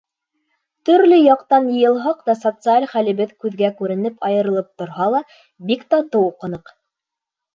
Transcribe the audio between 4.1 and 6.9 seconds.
айырылып торһа ла, бик татыу уҡыныҡ.